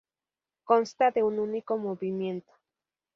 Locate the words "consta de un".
0.63-1.37